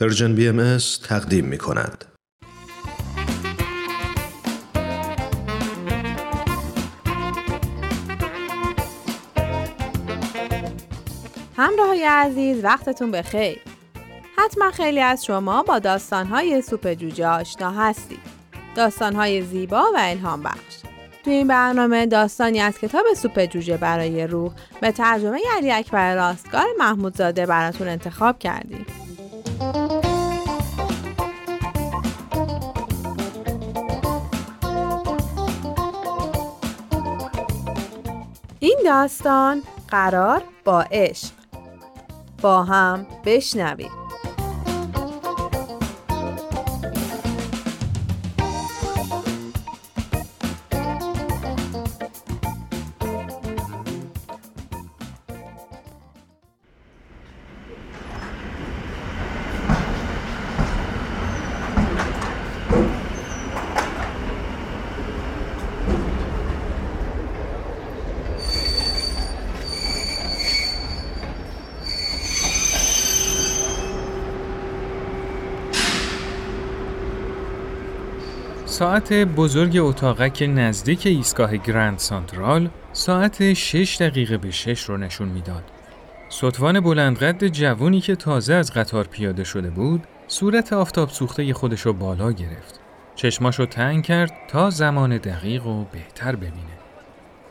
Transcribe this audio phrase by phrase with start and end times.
[0.00, 0.78] Persian BM
[1.08, 2.04] تقدیم می کند.
[11.56, 13.58] همراه عزیز وقتتون بخیر.
[14.36, 18.20] حتما خیلی از شما با داستانهای سوپ جوجه آشنا هستید.
[18.74, 20.76] داستانهای زیبا و الهام بخش.
[21.24, 26.66] تو این برنامه داستانی از کتاب سوپ جوجه برای روح به ترجمه علی اکبر راستگار
[26.78, 28.86] محمودزاده براتون انتخاب کردیم.
[38.60, 41.32] این داستان قرار با عشق.
[42.42, 43.97] با هم بشنویم
[78.78, 85.64] ساعت بزرگ اتاقک نزدیک ایستگاه گرند سانترال ساعت 6 دقیقه به 6 رو نشون می‌داد.
[86.28, 91.92] سطوان بلندقد جوونی که تازه از قطار پیاده شده بود، صورت آفتاب سوخته خودش رو
[91.92, 92.80] بالا گرفت.
[93.14, 96.78] چشماشو تنگ کرد تا زمان دقیق و بهتر ببینه.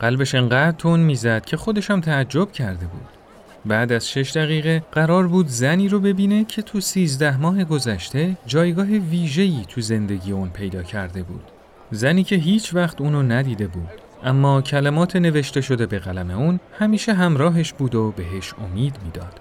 [0.00, 3.17] قلبش انقدر تون می‌زد که خودشم تعجب کرده بود.
[3.66, 8.86] بعد از شش دقیقه قرار بود زنی رو ببینه که تو سیزده ماه گذشته جایگاه
[8.86, 11.44] ویژه‌ای تو زندگی اون پیدا کرده بود.
[11.90, 13.88] زنی که هیچ وقت اونو ندیده بود.
[14.24, 19.40] اما کلمات نوشته شده به قلم اون همیشه همراهش بود و بهش امید می‌داد.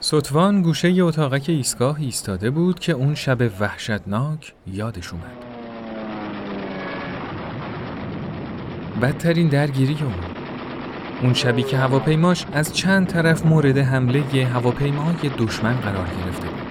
[0.00, 5.44] سطوان گوشه ی اتاقک ایستگاه ایستاده بود که اون شب وحشتناک یادش اومد.
[9.02, 10.31] بدترین درگیری اون
[11.22, 16.62] اون شبی که هواپیماش از چند طرف مورد حمله هواپیماهای دشمن قرار گرفته بود.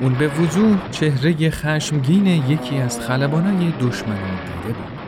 [0.00, 4.98] اون به وضوح چهره خشمگین یکی از خلبانای دشمن رو دیده بود.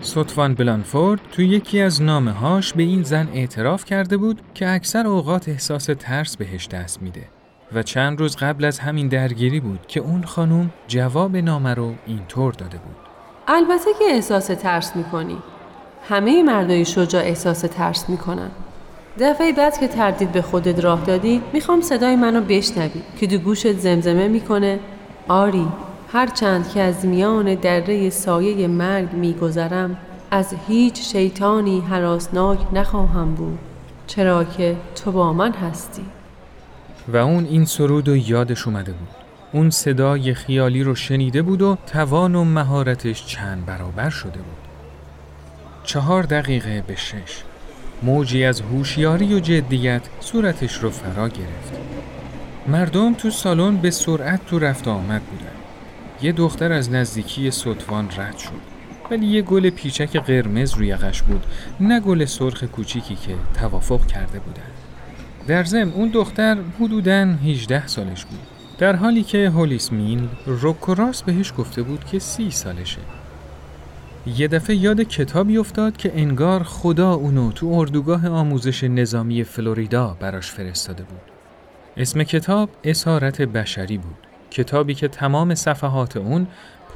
[0.00, 5.06] سطفان بلانفورد تو یکی از نامه هاش به این زن اعتراف کرده بود که اکثر
[5.06, 7.22] اوقات احساس ترس بهش دست میده
[7.72, 12.52] و چند روز قبل از همین درگیری بود که اون خانم جواب نامه رو اینطور
[12.52, 12.96] داده بود.
[13.48, 15.38] البته که احساس ترس می‌کنی
[16.08, 18.50] همه مردای شجاع احساس ترس می‌کنن.
[19.18, 23.72] دفعه بعد که تردید به خودت راه دادی می‌خوام صدای منو بشنوی که دو گوشت
[23.72, 24.78] زمزمه می‌کنه.
[25.28, 25.66] آری
[26.12, 29.96] هر چند که از میان دره سایه مرگ میگذرم
[30.30, 33.58] از هیچ شیطانی حراسناک نخواهم بود.
[34.06, 36.02] چرا که تو با من هستی.
[37.08, 39.08] و اون این سرود و یادش اومده بود.
[39.52, 44.61] اون صدای خیالی رو شنیده بود و توان و مهارتش چند برابر شده بود.
[45.84, 47.42] چهار دقیقه به شش.
[48.02, 51.72] موجی از هوشیاری و جدیت صورتش رو فرا گرفت.
[52.66, 55.52] مردم تو سالن به سرعت تو رفت آمد بودن.
[56.22, 58.72] یه دختر از نزدیکی سطوان رد شد.
[59.10, 61.46] ولی یه گل پیچک قرمز روی قش بود.
[61.80, 64.62] نه گل سرخ کوچیکی که توافق کرده بودن.
[65.46, 68.40] در زم اون دختر حدوداً 18 سالش بود.
[68.78, 73.00] در حالی که هولیس میل روکوراس بهش گفته بود که سی سالشه.
[74.26, 80.50] یه دفعه یاد کتابی افتاد که انگار خدا اونو تو اردوگاه آموزش نظامی فلوریدا براش
[80.50, 81.20] فرستاده بود.
[81.96, 84.16] اسم کتاب اسارت بشری بود.
[84.50, 86.46] کتابی که تمام صفحات اون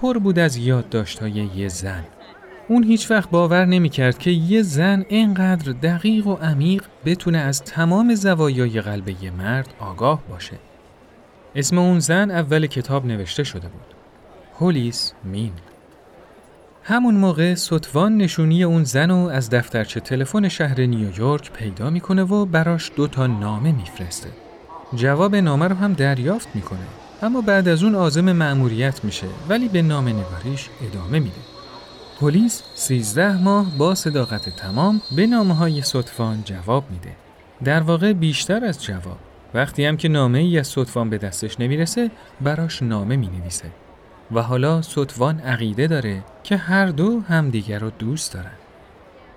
[0.01, 2.05] پر بود از یادداشت‌های یه زن.
[2.69, 7.63] اون هیچ وقت باور نمی کرد که یه زن اینقدر دقیق و عمیق بتونه از
[7.63, 10.57] تمام زوایای قلب یه مرد آگاه باشه.
[11.55, 13.95] اسم اون زن اول کتاب نوشته شده بود.
[14.61, 15.53] هولیس مین
[16.89, 22.45] همون موقع سطوان نشونی اون زن رو از دفترچه تلفن شهر نیویورک پیدا می‌کنه و
[22.45, 24.29] براش دو تا نامه میفرسته.
[24.95, 26.87] جواب نامه رو هم دریافت می‌کنه.
[27.23, 31.41] اما بعد از اون عازم مأموریت میشه ولی به نامه نگاریش ادامه میده.
[32.21, 35.83] پلیس 13 ماه با صداقت تمام به نامه های
[36.45, 37.13] جواب میده.
[37.65, 39.19] در واقع بیشتر از جواب.
[39.55, 42.11] وقتی هم که نامه ای از سطفان به دستش نمی‌رسه
[42.41, 43.86] براش نامه می‌نویسه.
[44.33, 48.57] و حالا سطوان عقیده داره که هر دو همدیگر رو دوست دارن.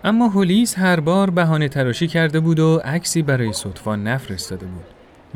[0.03, 4.85] اما هولیس هر بار بهانه تراشی کرده بود و عکسی برای سطوان نفرستاده بود.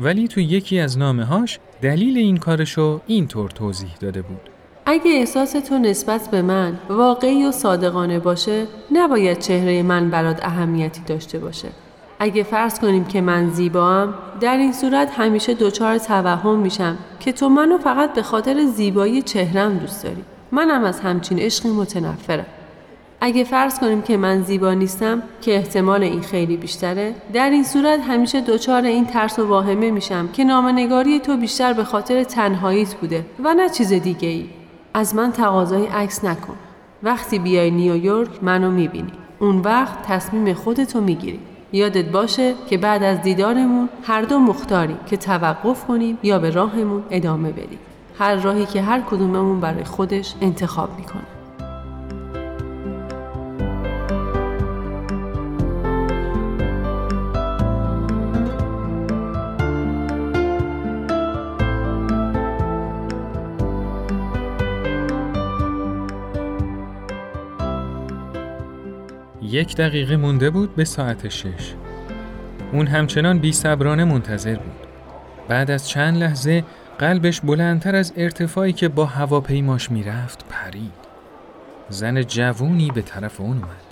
[0.00, 4.50] ولی تو یکی از نامه هاش دلیل این کارشو اینطور توضیح داده بود.
[4.86, 11.00] اگه احساس تو نسبت به من واقعی و صادقانه باشه نباید چهره من برات اهمیتی
[11.06, 11.68] داشته باشه.
[12.18, 17.48] اگه فرض کنیم که من زیبام در این صورت همیشه دچار توهم میشم که تو
[17.48, 20.24] منو فقط به خاطر زیبایی چهرم دوست داری.
[20.52, 22.46] منم از همچین عشقی متنفرم.
[23.20, 28.00] اگه فرض کنیم که من زیبا نیستم که احتمال این خیلی بیشتره در این صورت
[28.00, 33.26] همیشه دچار این ترس و واهمه میشم که نامنگاری تو بیشتر به خاطر تنهاییت بوده
[33.44, 34.46] و نه چیز دیگه ای
[34.94, 36.56] از من تقاضای عکس نکن.
[37.02, 39.12] وقتی بیای نیویورک منو می‌بینی.
[39.38, 41.40] اون وقت تصمیم خودتو می‌گیری.
[41.74, 47.02] یادت باشه که بعد از دیدارمون هر دو مختاری که توقف کنیم یا به راهمون
[47.10, 47.78] ادامه بدیم.
[48.18, 51.33] هر راهی که هر کدوممون برای خودش انتخاب می‌کنه
[69.54, 71.74] یک دقیقه مونده بود به ساعت شش.
[72.72, 74.86] اون همچنان بی صبرانه منتظر بود.
[75.48, 76.64] بعد از چند لحظه
[76.98, 80.92] قلبش بلندتر از ارتفاعی که با هواپیماش می‌رفت پرید.
[81.88, 83.84] زن جوونی به طرف اون اومد.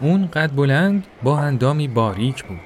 [0.00, 2.58] اون قد بلند با اندامی باریک بود.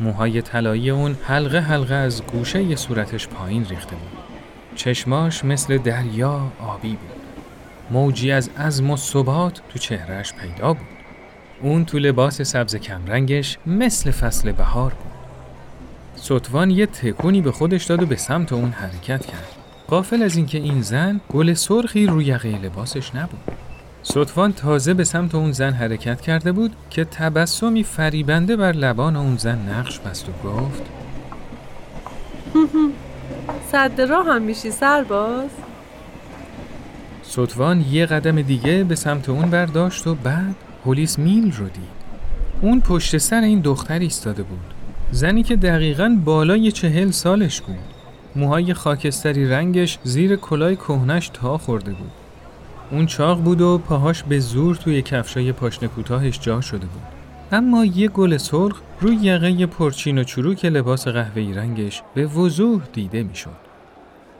[0.00, 4.18] موهای طلایی اون حلقه حلقه از گوشه صورتش پایین ریخته بود.
[4.74, 7.22] چشماش مثل دریا آبی بود.
[7.90, 11.01] موجی از عزم و ثبات تو چهرهش پیدا بود.
[11.62, 15.12] اون تو لباس سبز کمرنگش مثل فصل بهار بود.
[16.16, 19.48] سطوان یه تکونی به خودش داد و به سمت اون حرکت کرد.
[19.88, 23.40] قافل از اینکه این زن گل سرخی روی یقه لباسش نبود.
[24.02, 29.36] سطوان تازه به سمت اون زن حرکت کرده بود که تبسمی فریبنده بر لبان اون
[29.36, 30.82] زن نقش بست و گفت
[33.72, 35.50] صد راه هم میشی سرباز؟
[37.22, 42.02] سطوان یه قدم دیگه به سمت اون برداشت و بعد پلیس میل رو دید.
[42.60, 44.74] اون پشت سر این دختر ایستاده بود.
[45.10, 47.76] زنی که دقیقا بالای چهل سالش بود.
[48.36, 52.10] موهای خاکستری رنگش زیر کلای کهنش تا خورده بود.
[52.90, 57.02] اون چاق بود و پاهاش به زور توی کفشای پاشنه کوتاهش جا شده بود.
[57.52, 63.22] اما یه گل سرخ روی یقه پرچین و چروک لباس قهوه‌ای رنگش به وضوح دیده
[63.22, 63.72] می‌شد.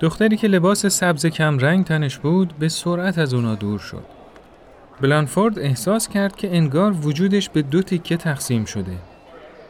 [0.01, 4.22] دختری که لباس سبز کم رنگ تنش بود به سرعت از اونا دور شد.
[5.01, 8.97] بلانفورد احساس کرد که انگار وجودش به دو تیکه تقسیم شده.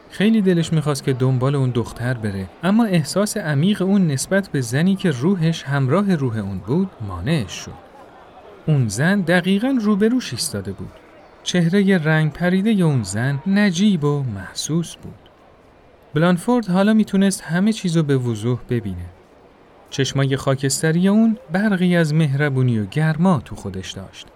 [0.09, 4.95] خیلی دلش می‌خواست که دنبال اون دختر بره اما احساس عمیق اون نسبت به زنی
[4.95, 7.71] که روحش همراه روح اون بود مانعش شد.
[8.67, 10.91] اون زن دقیقا روبروش ایستاده بود.
[11.43, 15.13] چهره رنگ پریده اون زن نجیب و محسوس بود.
[16.13, 19.05] بلانفورد حالا می‌تونست همه چیزو به وضوح ببینه.
[19.89, 24.27] چشمای خاکستری اون برقی از مهربونی و گرما تو خودش داشت.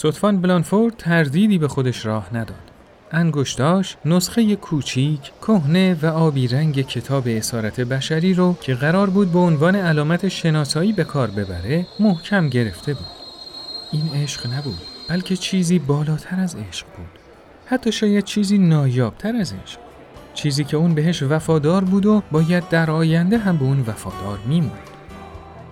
[0.00, 2.70] صدفان بلانفورد تردیدی به خودش راه نداد.
[3.12, 9.38] انگشتاش نسخه کوچیک، کهنه و آبی رنگ کتاب اسارت بشری رو که قرار بود به
[9.38, 13.06] عنوان علامت شناسایی به کار ببره محکم گرفته بود.
[13.92, 14.78] این عشق نبود،
[15.08, 17.18] بلکه چیزی بالاتر از عشق بود.
[17.66, 19.78] حتی شاید چیزی نایابتر از عشق.
[20.34, 24.90] چیزی که اون بهش وفادار بود و باید در آینده هم به اون وفادار میموند.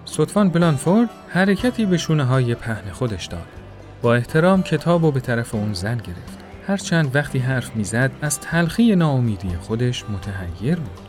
[0.05, 3.66] صدفان بلانفورد حرکتی به شونه های پهن خودش داد.
[4.03, 6.39] با احترام کتاب و به طرف اون زن گرفت.
[6.67, 11.01] هرچند وقتی حرف می‌زد از تلخی ناامیدی خودش متحیر بود.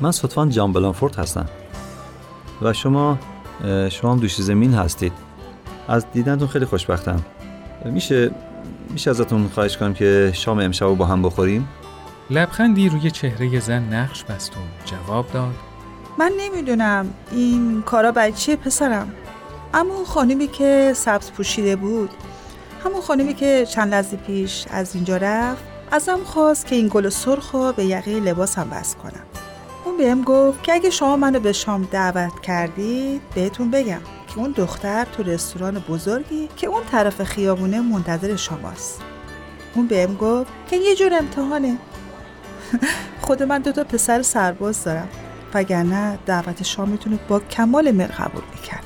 [0.00, 1.46] من صدفان جان بلانفورد هستم.
[2.62, 3.18] و شما
[3.90, 5.12] شما هم دوشی زمین هستید.
[5.88, 7.24] از دیدنتون خیلی خوشبختم.
[7.84, 8.30] میشه
[8.90, 11.68] میشه ازتون خواهش کنم که شام امشب رو با هم بخوریم؟
[12.30, 15.54] لبخندی روی چهره زن نقش بست و جواب داد.
[16.18, 17.06] من نمی‌دونم.
[17.32, 19.12] این کارا برای چیه پسرم؟
[19.76, 22.10] اما خانمی که سبز پوشیده بود
[22.84, 27.50] همون خانمی که چند لحظه پیش از اینجا رفت ازم خواست که این گل سرخ
[27.50, 29.22] رو به یقه لباسم بس کنم.
[29.84, 34.50] اون بهم گفت که اگه شما منو به شام دعوت کردید بهتون بگم که اون
[34.50, 39.00] دختر تو رستوران بزرگی که اون طرف خیابونه منتظر شماست.
[39.74, 41.76] اون بهم گفت که یه جور امتحانه.
[43.26, 45.08] خود من دو تا پسر سرباز دارم
[45.54, 48.85] وگرنه دعوت شامتون با کمال میل قبول می‌کرد.